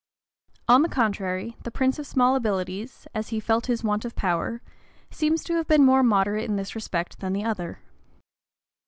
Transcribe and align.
On 0.67 0.81
the 0.81 0.89
contrary, 0.89 1.55
the 1.61 1.69
prince 1.69 1.99
of 1.99 2.07
small 2.07 2.35
abilities, 2.35 3.05
as 3.13 3.29
he 3.29 3.39
felt 3.39 3.67
his 3.67 3.83
want 3.83 4.03
of 4.03 4.15
power, 4.15 4.63
seems 5.11 5.43
to 5.43 5.53
have 5.57 5.67
been 5.67 5.85
more 5.85 6.01
moderate 6.01 6.45
in 6.45 6.55
this 6.55 6.73
respect 6.73 7.19
than 7.19 7.33
the 7.33 7.43
other. 7.43 7.77